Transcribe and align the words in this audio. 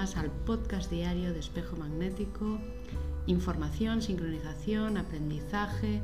al 0.00 0.30
podcast 0.30 0.90
diario 0.90 1.34
de 1.34 1.40
Espejo 1.40 1.76
Magnético. 1.76 2.58
Información, 3.26 4.00
sincronización, 4.00 4.96
aprendizaje, 4.96 6.00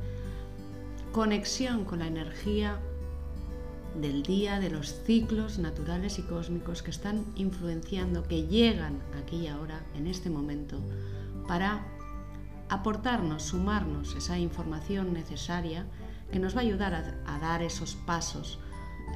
conexión 1.13 1.87
con 1.87 2.01
la 2.01 2.07
energía 2.07 2.79
del 3.99 4.23
día, 4.23 4.61
de 4.61 4.69
los 4.69 5.03
ciclos 5.07 5.59
naturales 5.59 6.19
y 6.19 6.23
cósmicos 6.25 6.83
que 6.83 6.91
están 6.91 7.25
influenciando, 7.37 8.25
que 8.25 8.47
llegan 8.47 9.01
aquí 9.19 9.37
y 9.37 9.47
ahora, 9.47 9.87
en 9.95 10.07
este 10.09 10.29
momento, 10.29 10.79
para 11.49 11.87
aportarnos, 12.69 13.45
sumarnos 13.45 14.15
esa 14.15 14.39
información 14.39 15.15
necesaria 15.15 15.87
que 16.31 16.39
nos 16.39 16.55
va 16.55 16.59
a 16.59 16.65
ayudar 16.65 16.93
a, 17.25 17.39
dar 17.39 17.63
esos 17.63 17.95
pasos 17.95 18.59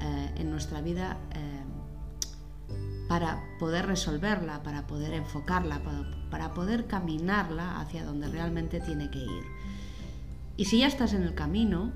eh, 0.00 0.34
en 0.36 0.50
nuestra 0.50 0.80
vida 0.80 1.18
eh, 1.34 1.64
para 3.10 3.42
poder 3.58 3.86
resolverla, 3.86 4.62
para 4.62 4.86
poder 4.86 5.14
enfocarla, 5.14 5.82
para 6.30 6.54
poder 6.54 6.86
caminarla 6.86 7.80
hacia 7.80 8.04
donde 8.04 8.28
realmente 8.28 8.78
tiene 8.78 9.10
que 9.10 9.18
ir. 9.18 9.42
Y 10.56 10.66
si 10.66 10.78
ya 10.78 10.86
estás 10.86 11.12
en 11.12 11.24
el 11.24 11.34
camino, 11.34 11.90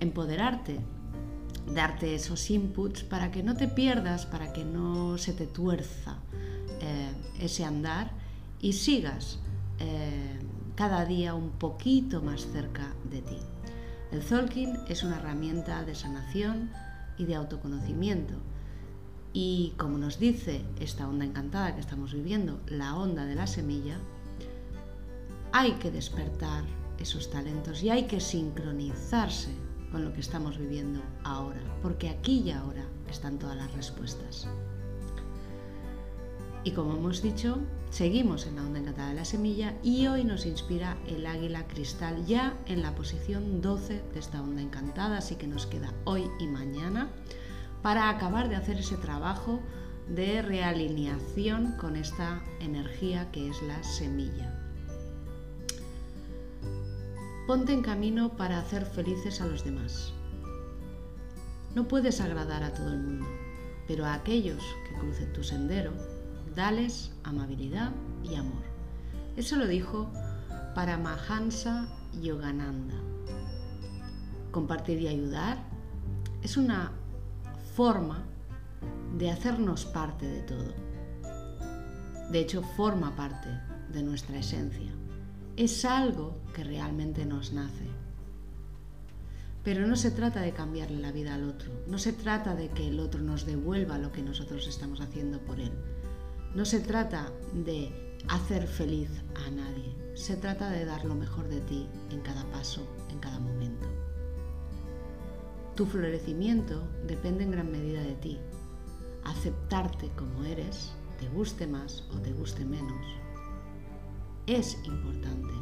empoderarte, 0.00 0.80
darte 1.74 2.14
esos 2.14 2.50
inputs 2.50 3.04
para 3.04 3.30
que 3.30 3.42
no 3.42 3.56
te 3.56 3.68
pierdas, 3.68 4.26
para 4.26 4.52
que 4.52 4.66
no 4.66 5.16
se 5.16 5.32
te 5.32 5.46
tuerza 5.46 6.18
eh, 6.82 7.12
ese 7.40 7.64
andar 7.64 8.10
y 8.60 8.74
sigas 8.74 9.38
cada 10.74 11.06
día 11.06 11.32
un 11.32 11.52
poquito 11.52 12.20
más 12.20 12.42
cerca 12.52 12.92
de 13.10 13.22
ti. 13.22 13.38
El 14.12 14.22
Zolkin 14.22 14.76
es 14.90 15.04
una 15.04 15.16
herramienta 15.16 15.84
de 15.84 15.94
sanación 15.94 16.70
y 17.16 17.24
de 17.24 17.34
autoconocimiento. 17.34 18.34
Y 19.36 19.74
como 19.76 19.98
nos 19.98 20.20
dice 20.20 20.64
esta 20.78 21.08
onda 21.08 21.24
encantada 21.24 21.74
que 21.74 21.80
estamos 21.80 22.14
viviendo, 22.14 22.60
la 22.68 22.96
onda 22.96 23.26
de 23.26 23.34
la 23.34 23.48
semilla, 23.48 23.98
hay 25.52 25.72
que 25.72 25.90
despertar 25.90 26.62
esos 26.98 27.30
talentos 27.30 27.82
y 27.82 27.90
hay 27.90 28.04
que 28.04 28.20
sincronizarse 28.20 29.50
con 29.90 30.04
lo 30.04 30.12
que 30.12 30.20
estamos 30.20 30.56
viviendo 30.56 31.02
ahora, 31.24 31.60
porque 31.82 32.08
aquí 32.08 32.42
y 32.46 32.52
ahora 32.52 32.84
están 33.10 33.40
todas 33.40 33.56
las 33.56 33.72
respuestas. 33.72 34.46
Y 36.62 36.70
como 36.70 36.96
hemos 36.96 37.20
dicho, 37.20 37.58
seguimos 37.90 38.46
en 38.46 38.54
la 38.54 38.62
onda 38.62 38.78
encantada 38.78 39.08
de 39.08 39.16
la 39.16 39.24
semilla 39.24 39.74
y 39.82 40.06
hoy 40.06 40.24
nos 40.24 40.46
inspira 40.46 40.96
el 41.08 41.26
águila 41.26 41.66
cristal 41.66 42.24
ya 42.24 42.56
en 42.66 42.82
la 42.82 42.94
posición 42.94 43.60
12 43.60 44.00
de 44.12 44.18
esta 44.18 44.40
onda 44.40 44.62
encantada, 44.62 45.18
así 45.18 45.34
que 45.34 45.48
nos 45.48 45.66
queda 45.66 45.92
hoy 46.04 46.24
y 46.38 46.46
mañana 46.46 47.10
para 47.84 48.08
acabar 48.08 48.48
de 48.48 48.56
hacer 48.56 48.78
ese 48.78 48.96
trabajo 48.96 49.60
de 50.08 50.40
realineación 50.40 51.72
con 51.72 51.96
esta 51.96 52.42
energía 52.58 53.30
que 53.30 53.50
es 53.50 53.60
la 53.60 53.84
semilla. 53.84 54.58
Ponte 57.46 57.74
en 57.74 57.82
camino 57.82 58.38
para 58.38 58.58
hacer 58.58 58.86
felices 58.86 59.42
a 59.42 59.46
los 59.46 59.64
demás. 59.64 60.14
No 61.74 61.86
puedes 61.86 62.22
agradar 62.22 62.62
a 62.62 62.72
todo 62.72 62.88
el 62.88 63.02
mundo, 63.02 63.26
pero 63.86 64.06
a 64.06 64.14
aquellos 64.14 64.64
que 64.88 64.98
crucen 64.98 65.34
tu 65.34 65.44
sendero 65.44 65.92
dales 66.54 67.12
amabilidad 67.22 67.92
y 68.22 68.36
amor. 68.36 68.62
Eso 69.36 69.56
lo 69.56 69.66
dijo 69.66 70.10
Paramahansa 70.74 71.86
Yogananda. 72.22 72.94
Compartir 74.52 75.02
y 75.02 75.08
ayudar 75.08 75.58
es 76.42 76.56
una 76.56 76.92
forma 77.74 78.22
de 79.18 79.30
hacernos 79.30 79.84
parte 79.84 80.26
de 80.26 80.42
todo. 80.42 80.74
De 82.30 82.40
hecho, 82.40 82.62
forma 82.62 83.16
parte 83.16 83.48
de 83.92 84.02
nuestra 84.02 84.38
esencia. 84.38 84.92
Es 85.56 85.84
algo 85.84 86.36
que 86.54 86.62
realmente 86.62 87.26
nos 87.26 87.52
nace. 87.52 87.88
Pero 89.64 89.86
no 89.86 89.96
se 89.96 90.10
trata 90.10 90.40
de 90.40 90.52
cambiarle 90.52 91.00
la 91.00 91.10
vida 91.10 91.34
al 91.34 91.48
otro, 91.48 91.72
no 91.88 91.98
se 91.98 92.12
trata 92.12 92.54
de 92.54 92.68
que 92.68 92.88
el 92.88 93.00
otro 93.00 93.20
nos 93.20 93.46
devuelva 93.46 93.98
lo 93.98 94.12
que 94.12 94.22
nosotros 94.22 94.68
estamos 94.68 95.00
haciendo 95.00 95.40
por 95.40 95.58
él. 95.58 95.72
No 96.54 96.64
se 96.64 96.80
trata 96.80 97.32
de 97.54 98.18
hacer 98.28 98.68
feliz 98.68 99.10
a 99.46 99.50
nadie, 99.50 99.96
se 100.14 100.36
trata 100.36 100.70
de 100.70 100.84
dar 100.84 101.04
lo 101.04 101.14
mejor 101.14 101.48
de 101.48 101.60
ti 101.62 101.88
en 102.10 102.20
cada 102.20 102.44
paso, 102.50 102.86
en 103.10 103.18
cada 103.18 103.40
momento. 103.40 103.88
Tu 105.74 105.86
florecimiento 105.86 106.88
depende 107.06 107.44
en 107.44 107.50
gran 107.50 107.72
medida 107.72 108.00
de 108.00 108.14
ti. 108.14 108.38
Aceptarte 109.24 110.10
como 110.16 110.44
eres, 110.44 110.92
te 111.18 111.28
guste 111.28 111.66
más 111.66 112.04
o 112.14 112.20
te 112.20 112.32
guste 112.32 112.64
menos, 112.64 113.04
es 114.46 114.78
importante. 114.84 115.52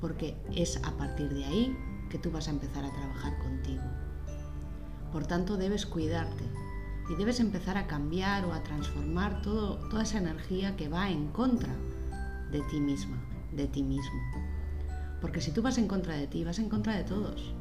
Porque 0.00 0.36
es 0.54 0.76
a 0.84 0.92
partir 0.96 1.32
de 1.34 1.44
ahí 1.44 1.76
que 2.10 2.18
tú 2.18 2.30
vas 2.30 2.46
a 2.46 2.52
empezar 2.52 2.84
a 2.84 2.92
trabajar 2.92 3.36
contigo. 3.38 3.82
Por 5.10 5.26
tanto, 5.26 5.56
debes 5.56 5.86
cuidarte, 5.86 6.44
y 7.08 7.14
debes 7.16 7.40
empezar 7.40 7.76
a 7.76 7.86
cambiar 7.86 8.44
o 8.46 8.52
a 8.52 8.62
transformar 8.62 9.42
toda 9.42 10.02
esa 10.02 10.18
energía 10.18 10.76
que 10.76 10.88
va 10.88 11.10
en 11.10 11.28
contra 11.28 11.74
de 12.50 12.60
ti 12.70 12.80
misma, 12.80 13.18
de 13.52 13.66
ti 13.66 13.82
mismo. 13.82 14.20
Porque 15.20 15.40
si 15.40 15.50
tú 15.50 15.62
vas 15.62 15.78
en 15.78 15.88
contra 15.88 16.14
de 16.14 16.26
ti, 16.26 16.44
vas 16.44 16.58
en 16.58 16.68
contra 16.68 16.96
de 16.96 17.04
todos. 17.04 17.54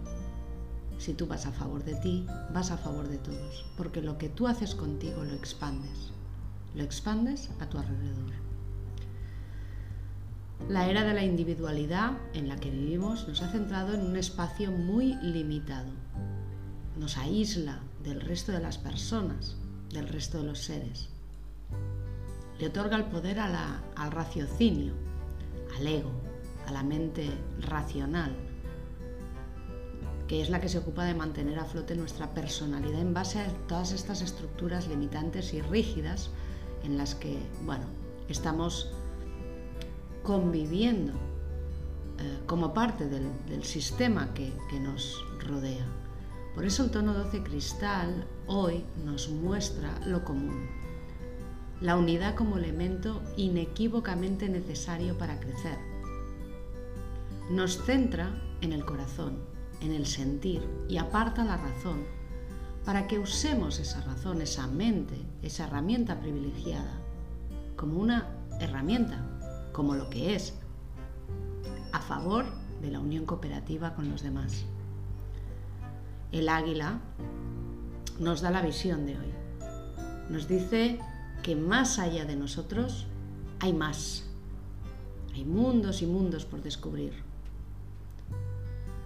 Si 0.98 1.14
tú 1.14 1.28
vas 1.28 1.46
a 1.46 1.52
favor 1.52 1.84
de 1.84 1.96
ti, 1.96 2.26
vas 2.54 2.72
a 2.72 2.78
favor 2.78 3.08
de 3.08 3.18
todos. 3.18 3.66
Porque 3.78 4.02
lo 4.02 4.18
que 4.18 4.30
tú 4.30 4.48
haces 4.48 4.76
contigo 4.76 5.24
lo 5.24 5.34
expandes. 5.34 6.12
Lo 6.76 6.84
expandes 6.84 7.50
a 7.60 7.68
tu 7.68 7.78
alrededor. 7.78 8.32
La 10.70 10.90
era 10.90 11.04
de 11.04 11.14
la 11.14 11.24
individualidad 11.24 12.14
en 12.34 12.48
la 12.48 12.56
que 12.56 12.72
vivimos 12.72 13.28
nos 13.28 13.42
ha 13.42 13.50
centrado 13.50 13.94
en 13.94 14.02
un 14.02 14.16
espacio 14.16 14.72
muy 14.72 15.16
limitado. 15.16 15.92
Nos 16.98 17.18
aísla 17.18 17.80
del 18.04 18.22
resto 18.22 18.54
de 18.54 18.62
las 18.62 18.78
personas, 18.78 19.58
del 19.92 20.08
resto 20.08 20.38
de 20.38 20.46
los 20.46 20.60
seres. 20.60 21.10
Le 22.60 22.68
otorga 22.68 22.96
el 22.96 23.06
poder 23.06 23.40
al 23.40 24.12
raciocinio, 24.12 24.94
al 25.78 25.86
ego, 25.86 26.12
a 26.66 26.72
la 26.72 26.84
mente 26.84 27.30
racional, 27.60 28.34
que 30.34 30.42
es 30.42 30.50
la 30.50 30.60
que 30.60 30.68
se 30.68 30.80
ocupa 30.80 31.06
de 31.06 31.14
mantener 31.14 31.60
a 31.60 31.64
flote 31.64 31.96
nuestra 31.96 32.34
personalidad 32.34 33.00
en 33.00 33.14
base 33.14 33.40
a 33.40 33.48
todas 33.68 33.92
estas 33.92 34.24
estructuras 34.24 34.88
limitantes 34.88 35.54
y 35.54 35.62
rígidas 35.62 36.32
en 36.84 36.98
las 36.98 37.14
que, 37.14 37.38
bueno, 37.62 37.86
estamos 38.28 38.92
conviviendo 40.24 41.14
eh, 42.18 42.40
como 42.48 42.74
parte 42.74 43.08
del, 43.08 43.64
sistema 43.64 44.34
que 44.34 44.52
nos 44.80 45.24
rodea. 45.38 45.86
Por 46.56 46.66
eso 46.66 46.86
el 46.86 46.90
tono 46.90 47.14
12 47.14 47.44
cristal 47.44 48.26
hoy 48.48 48.84
nos 49.06 49.30
muestra 49.30 50.00
lo 50.08 50.24
común, 50.24 50.68
la 51.80 51.96
unidad 51.96 52.34
como 52.34 52.58
elemento 52.58 53.22
inequívocamente 53.38 54.50
necesario 54.50 55.16
para 55.16 55.40
crecer. 55.40 55.78
Nos 57.52 57.78
centra 57.86 58.42
en 58.62 58.74
el 58.74 58.84
corazón, 58.84 59.53
en 59.84 59.92
el 59.92 60.06
sentir 60.06 60.68
y 60.90 60.98
aparta 60.98 61.44
la 61.44 61.58
razón 61.58 62.04
para 62.86 63.08
que 63.08 63.20
usemos 63.20 63.80
esa 63.80 64.02
razón, 64.02 64.42
esa 64.42 64.68
mente, 64.68 65.16
esa 65.42 65.68
herramienta 65.68 66.20
privilegiada, 66.20 67.00
como 67.76 68.00
una 68.00 68.28
herramienta, 68.60 69.24
como 69.72 69.96
lo 69.96 70.10
que 70.10 70.36
es, 70.36 70.54
a 71.92 72.00
favor 72.00 72.46
de 72.82 72.92
la 72.92 73.00
unión 73.00 73.26
cooperativa 73.26 73.94
con 73.94 74.10
los 74.10 74.24
demás 74.24 74.66
el 76.34 76.50
águila, 76.50 77.00
nos 78.20 78.42
da 78.42 78.50
la 78.50 78.62
visión 78.62 79.06
de 79.06 79.18
hoy. 79.18 79.32
Nos 80.30 80.48
dice 80.48 81.00
que 81.44 81.56
más 81.56 82.00
allá 82.00 82.26
de 82.26 82.36
nosotros 82.36 83.06
hay 83.60 83.72
más. 83.72 84.26
Hay 85.34 85.46
mundos 85.46 86.02
y 86.02 86.08
mundos 86.08 86.46
por 86.46 86.62
descubrir. 86.62 87.14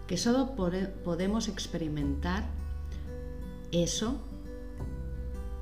Que 0.08 0.18
solo 0.18 0.56
podemos 0.56 1.48
experimentar 1.48 2.46
eso 3.72 4.16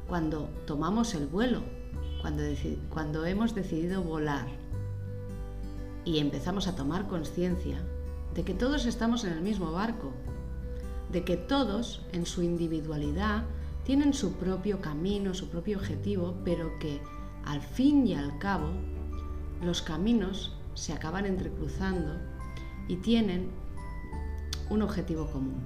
cuando 0.07 0.49
tomamos 0.67 1.15
el 1.15 1.25
vuelo, 1.25 1.63
cuando, 2.21 2.43
cuando 2.89 3.25
hemos 3.25 3.55
decidido 3.55 4.03
volar 4.03 4.47
y 6.05 6.19
empezamos 6.19 6.67
a 6.67 6.75
tomar 6.75 7.07
conciencia 7.07 7.79
de 8.35 8.43
que 8.43 8.53
todos 8.53 8.85
estamos 8.85 9.23
en 9.23 9.33
el 9.33 9.41
mismo 9.41 9.71
barco, 9.71 10.11
de 11.11 11.23
que 11.23 11.37
todos, 11.37 12.01
en 12.11 12.25
su 12.25 12.43
individualidad, 12.43 13.43
tienen 13.83 14.13
su 14.13 14.33
propio 14.33 14.81
camino, 14.81 15.33
su 15.33 15.49
propio 15.49 15.77
objetivo, 15.77 16.35
pero 16.43 16.77
que 16.79 16.99
al 17.45 17.61
fin 17.61 18.05
y 18.05 18.15
al 18.15 18.37
cabo 18.39 18.69
los 19.63 19.81
caminos 19.81 20.53
se 20.73 20.93
acaban 20.93 21.25
entrecruzando 21.25 22.13
y 22.87 22.97
tienen 22.97 23.49
un 24.69 24.81
objetivo 24.81 25.27
común. 25.27 25.61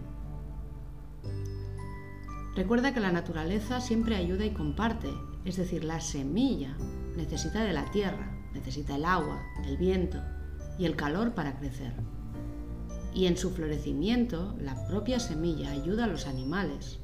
Recuerda 2.55 2.93
que 2.93 2.99
la 2.99 3.11
naturaleza 3.11 3.79
siempre 3.79 4.15
ayuda 4.15 4.45
y 4.45 4.51
comparte, 4.51 5.09
es 5.45 5.55
decir, 5.55 5.83
la 5.83 6.01
semilla 6.01 6.75
necesita 7.15 7.63
de 7.63 7.73
la 7.73 7.89
tierra, 7.91 8.35
necesita 8.53 8.95
el 8.95 9.05
agua, 9.05 9.41
el 9.65 9.77
viento 9.77 10.19
y 10.77 10.85
el 10.85 10.95
calor 10.95 11.33
para 11.33 11.57
crecer. 11.57 11.93
Y 13.13 13.27
en 13.27 13.37
su 13.37 13.51
florecimiento, 13.51 14.55
la 14.59 14.87
propia 14.87 15.19
semilla 15.19 15.71
ayuda 15.71 16.05
a 16.05 16.07
los 16.07 16.27
animales. 16.27 16.99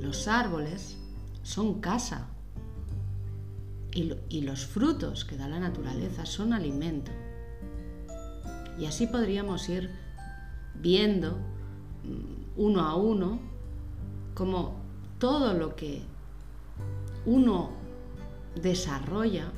Los 0.00 0.26
árboles 0.28 0.98
son 1.42 1.80
casa 1.80 2.28
y, 3.92 4.14
y 4.28 4.42
los 4.42 4.66
frutos 4.66 5.24
que 5.24 5.36
da 5.36 5.48
la 5.48 5.60
naturaleza 5.60 6.26
son 6.26 6.52
alimento. 6.52 7.12
Y 8.78 8.86
así 8.86 9.06
podríamos 9.06 9.68
ir 9.68 10.01
viendo 10.74 11.32
mm, 11.32 12.60
uno 12.60 12.80
a 12.80 12.96
uno 12.96 13.38
como 14.34 14.76
todo 15.18 15.54
lo 15.54 15.76
que 15.76 16.02
uno 17.24 17.70
desarrolla, 18.60 19.52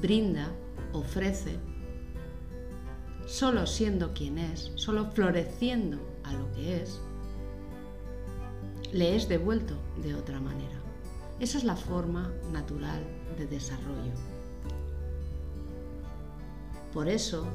brinda, 0.00 0.48
ofrece, 0.92 1.58
solo 3.26 3.66
siendo 3.66 4.12
quien 4.12 4.38
es, 4.38 4.72
solo 4.76 5.06
floreciendo 5.06 5.98
a 6.22 6.32
lo 6.32 6.50
que 6.52 6.82
es, 6.82 7.00
le 8.92 9.16
es 9.16 9.28
devuelto 9.28 9.74
de 10.02 10.14
otra 10.14 10.40
manera. 10.40 10.80
Esa 11.40 11.58
es 11.58 11.64
la 11.64 11.76
forma 11.76 12.32
natural 12.52 13.02
de 13.36 13.46
desarrollo. 13.46 14.12
Por 16.92 17.08
eso 17.08 17.46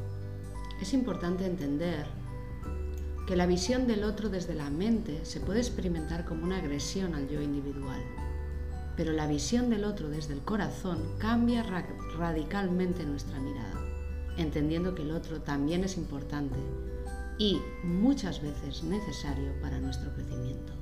es 0.84 0.94
importante 0.94 1.46
entender 1.46 2.06
que 3.28 3.36
la 3.36 3.46
visión 3.46 3.88
del 3.88 4.04
otro 4.04 4.30
desde 4.30 4.56
la 4.56 4.70
mente 4.70 5.24
se 5.24 5.40
puede 5.40 5.60
experimentar 5.60 6.26
como 6.26 6.44
una 6.44 6.58
agresión 6.58 7.14
al 7.14 7.30
yo 7.30 7.42
individual, 7.42 8.02
pero 8.98 9.14
la 9.14 9.28
visión 9.28 9.70
del 9.70 9.84
otro 9.84 10.10
desde 10.10 10.34
el 10.34 10.42
corazón 10.42 11.00
cambia 11.20 11.64
radicalmente 12.18 13.06
nuestra 13.06 13.40
mirada, 13.40 13.80
entendiendo 14.38 14.96
que 14.96 15.04
el 15.04 15.12
otro 15.12 15.42
también 15.42 15.84
es 15.84 15.98
importante 15.98 16.58
y 17.38 17.62
muchas 17.84 18.42
veces 18.42 18.84
necesario 18.84 19.54
para 19.62 19.80
nuestro 19.80 20.14
crecimiento. 20.14 20.74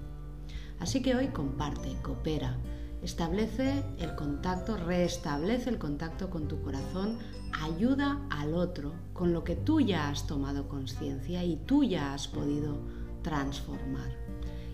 Así 0.80 1.02
que 1.02 1.16
hoy 1.16 1.28
comparte, 1.28 1.98
coopera, 2.02 2.58
establece 3.04 3.84
el 4.00 4.16
contacto, 4.16 4.78
restablece 4.78 5.70
el 5.70 5.78
contacto 5.78 6.30
con 6.30 6.48
tu 6.48 6.62
corazón, 6.62 7.18
ayuda 7.62 8.20
al 8.30 8.54
otro 8.54 8.94
con 9.14 9.34
lo 9.34 9.44
que 9.44 9.56
tú 9.56 9.80
ya 9.80 10.10
has 10.10 10.28
tomado 10.28 10.68
conciencia 10.68 11.44
y 11.44 11.58
tú 11.58 11.84
ya 11.84 12.14
has 12.14 12.28
podido 12.28 12.80
transformar. 13.22 14.12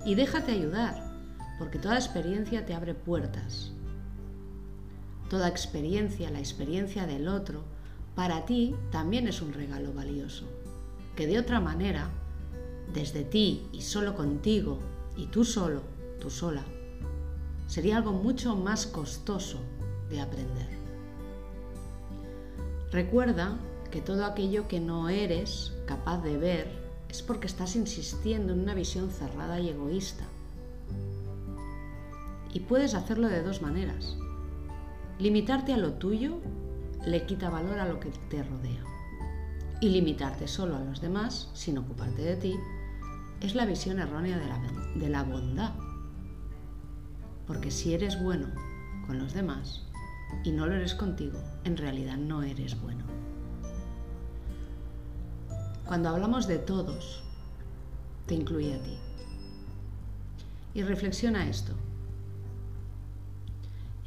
Y 0.05 0.15
déjate 0.15 0.51
ayudar, 0.51 1.15
porque 1.57 1.79
toda 1.79 1.95
experiencia 1.95 2.65
te 2.65 2.73
abre 2.73 2.93
puertas. 2.93 3.71
Toda 5.29 5.47
experiencia, 5.47 6.29
la 6.29 6.39
experiencia 6.39 7.07
del 7.07 7.27
otro, 7.27 7.63
para 8.15 8.45
ti 8.45 8.75
también 8.91 9.27
es 9.27 9.41
un 9.41 9.53
regalo 9.53 9.93
valioso, 9.93 10.45
que 11.15 11.27
de 11.27 11.39
otra 11.39 11.59
manera, 11.59 12.09
desde 12.93 13.23
ti 13.23 13.67
y 13.73 13.81
solo 13.81 14.15
contigo, 14.15 14.79
y 15.17 15.27
tú 15.27 15.43
solo, 15.43 15.81
tú 16.19 16.29
sola, 16.29 16.63
sería 17.67 17.97
algo 17.97 18.11
mucho 18.11 18.55
más 18.55 18.85
costoso 18.87 19.59
de 20.09 20.21
aprender. 20.21 20.69
Recuerda 22.91 23.57
que 23.91 24.01
todo 24.01 24.25
aquello 24.25 24.67
que 24.67 24.79
no 24.79 25.09
eres 25.09 25.73
capaz 25.85 26.21
de 26.21 26.37
ver 26.37 26.85
es 27.09 27.21
porque 27.21 27.47
estás 27.47 27.75
insistiendo 27.75 28.53
en 28.53 28.61
una 28.61 28.73
visión 28.73 29.09
cerrada 29.09 29.59
y 29.59 29.69
egoísta. 29.69 30.25
Y 32.53 32.61
puedes 32.61 32.93
hacerlo 32.93 33.27
de 33.27 33.43
dos 33.43 33.61
maneras. 33.61 34.17
Limitarte 35.19 35.73
a 35.73 35.77
lo 35.77 35.93
tuyo 35.93 36.39
le 37.05 37.25
quita 37.25 37.49
valor 37.49 37.79
a 37.79 37.87
lo 37.87 37.99
que 37.99 38.09
te 38.29 38.43
rodea. 38.43 38.83
Y 39.81 39.89
limitarte 39.89 40.47
solo 40.47 40.77
a 40.77 40.79
los 40.79 41.01
demás, 41.01 41.49
sin 41.53 41.77
ocuparte 41.77 42.21
de 42.21 42.35
ti, 42.37 42.55
es 43.41 43.55
la 43.55 43.65
visión 43.65 43.99
errónea 43.99 44.37
de 44.37 44.47
la, 44.47 44.59
de 44.95 45.09
la 45.09 45.23
bondad 45.23 45.73
porque 47.47 47.71
si 47.71 47.93
eres 47.93 48.21
bueno 48.21 48.47
con 49.05 49.19
los 49.19 49.33
demás 49.33 49.83
y 50.43 50.51
no 50.51 50.65
lo 50.65 50.75
eres 50.75 50.95
contigo, 50.95 51.39
en 51.63 51.77
realidad 51.77 52.17
no 52.17 52.43
eres 52.43 52.79
bueno. 52.81 53.05
Cuando 55.85 56.09
hablamos 56.09 56.47
de 56.47 56.57
todos, 56.57 57.23
te 58.25 58.33
incluye 58.33 58.73
a 58.73 58.81
ti. 58.81 58.97
Y 60.73 60.83
reflexiona 60.83 61.47
esto. 61.47 61.73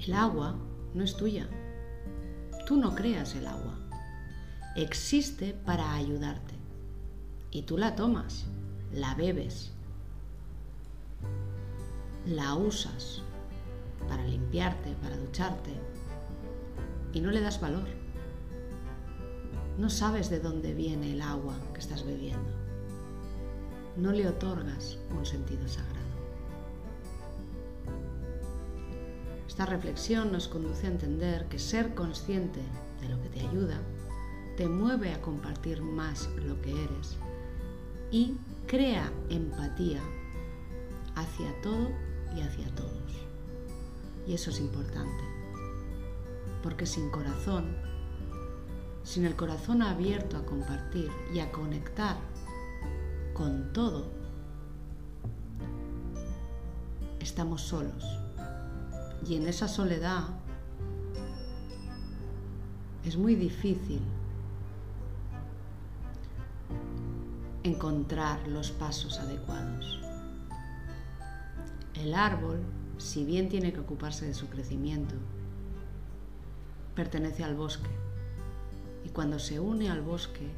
El 0.05 0.12
agua 0.14 0.56
no 0.94 1.05
es 1.05 1.17
tuya. 1.17 1.49
Tú 2.67 2.76
no 2.76 2.94
creas 2.94 3.34
el 3.37 3.46
agua. 3.46 3.79
Existe 4.75 5.55
para 5.55 5.94
ayudarte. 5.94 6.55
Y 7.50 7.62
tú 7.62 7.79
la 7.79 7.94
tomas, 7.94 8.44
la 8.93 9.14
bebes, 9.14 9.73
la 12.26 12.55
usas 12.55 13.23
para 14.06 14.26
limpiarte, 14.26 14.94
para 15.02 15.16
ducharte, 15.16 15.72
y 17.12 17.20
no 17.20 17.30
le 17.30 17.40
das 17.40 17.60
valor. 17.60 17.88
No 19.78 19.90
sabes 19.90 20.28
de 20.30 20.40
dónde 20.40 20.74
viene 20.74 21.12
el 21.12 21.22
agua 21.22 21.54
que 21.72 21.80
estás 21.80 22.04
bebiendo. 22.04 22.50
No 23.96 24.12
le 24.12 24.28
otorgas 24.28 24.98
un 25.16 25.24
sentido 25.24 25.66
sagrado. 25.68 25.98
Esta 29.46 29.66
reflexión 29.66 30.30
nos 30.30 30.46
conduce 30.46 30.86
a 30.86 30.90
entender 30.90 31.46
que 31.46 31.58
ser 31.58 31.94
consciente 31.94 32.60
de 33.00 33.08
lo 33.08 33.20
que 33.22 33.28
te 33.28 33.40
ayuda 33.40 33.80
te 34.56 34.68
mueve 34.68 35.12
a 35.12 35.20
compartir 35.20 35.82
más 35.82 36.28
lo 36.44 36.60
que 36.60 36.70
eres 36.70 37.16
y 38.10 38.36
crea 38.66 39.12
empatía 39.30 40.00
hacia 41.14 41.60
todo 41.60 41.90
y 42.36 42.40
hacia 42.40 42.68
todos. 42.74 43.27
Y 44.28 44.34
eso 44.34 44.50
es 44.50 44.60
importante. 44.60 45.25
Porque 46.62 46.84
sin 46.84 47.08
corazón, 47.10 47.75
sin 49.02 49.25
el 49.25 49.34
corazón 49.34 49.80
abierto 49.80 50.36
a 50.36 50.44
compartir 50.44 51.10
y 51.32 51.40
a 51.40 51.50
conectar 51.50 52.19
con 53.32 53.72
todo, 53.72 54.06
estamos 57.20 57.62
solos. 57.62 58.05
Y 59.26 59.36
en 59.36 59.48
esa 59.48 59.67
soledad 59.67 60.24
es 63.06 63.17
muy 63.17 63.34
difícil 63.34 64.03
encontrar 67.62 68.46
los 68.46 68.72
pasos 68.72 69.19
adecuados. 69.20 70.03
El 71.94 72.14
árbol 72.14 72.60
si 72.98 73.24
bien 73.24 73.48
tiene 73.48 73.72
que 73.72 73.81
ocuparse 73.81 74.26
de 74.26 74.34
su 74.34 74.48
crecimiento, 74.48 75.14
pertenece 76.94 77.44
al 77.44 77.55
bosque. 77.55 77.90
Y 79.05 79.10
cuando 79.10 79.38
se 79.38 79.60
une 79.60 79.88
al 79.88 80.02
bosque, 80.02 80.48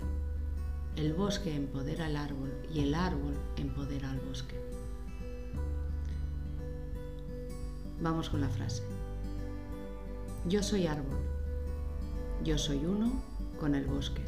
el 0.96 1.12
bosque 1.12 1.54
empodera 1.54 2.06
al 2.06 2.16
árbol 2.16 2.52
y 2.72 2.80
el 2.80 2.94
árbol 2.94 3.34
empodera 3.56 4.10
al 4.10 4.20
bosque. 4.20 4.58
Vamos 8.00 8.30
con 8.30 8.40
la 8.40 8.48
frase. 8.48 8.82
Yo 10.48 10.62
soy 10.62 10.86
árbol. 10.86 11.18
Yo 12.42 12.56
soy 12.56 12.86
uno 12.86 13.12
con 13.58 13.74
el 13.74 13.84
bosque. 13.84 14.22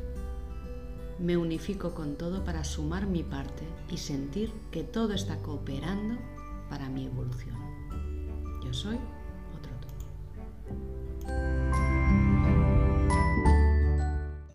Me 1.18 1.38
unifico 1.38 1.94
con 1.94 2.16
todo 2.16 2.44
para 2.44 2.64
sumar 2.64 3.06
mi 3.06 3.22
parte 3.22 3.66
y 3.90 3.96
sentir 3.96 4.52
que 4.70 4.84
todo 4.84 5.14
está 5.14 5.38
cooperando 5.38 6.18
para 6.68 6.90
mi 6.90 7.06
evolución 7.06 7.61
soy 8.72 8.98